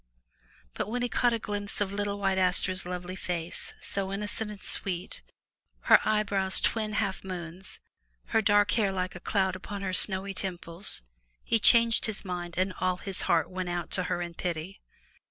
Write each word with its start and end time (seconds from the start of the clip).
But 0.73 0.89
when 0.89 1.03
he 1.03 1.09
caught 1.09 1.31
a 1.31 1.37
glimpse 1.37 1.79
of 1.79 1.93
little 1.93 2.17
White 2.17 2.39
Aster's 2.39 2.87
lovely 2.87 3.15
374 3.15 3.77
FROM 3.77 3.77
THE 4.01 4.03
TOWER 4.03 4.07
WINDOW 4.07 4.25
face, 4.25 4.33
so 4.33 4.41
innocent 4.41 4.51
and 4.51 4.63
sweet, 4.67 5.21
her 5.81 5.99
eyebrows 6.03 6.59
twin 6.59 6.93
half 6.93 7.23
moons, 7.23 7.81
her 8.29 8.41
dark 8.41 8.71
hair 8.71 8.91
like 8.91 9.13
a 9.15 9.19
cloud 9.19 9.55
upon 9.55 9.83
her 9.83 9.93
snowy 9.93 10.33
temples, 10.33 11.03
he 11.43 11.59
changed 11.59 12.07
his 12.07 12.25
mind 12.25 12.57
and 12.57 12.73
all 12.81 12.97
his 12.97 13.21
heart 13.29 13.51
went 13.51 13.69
out 13.69 13.91
to 13.91 14.03
her 14.05 14.23
in 14.23 14.33
pity. 14.33 14.81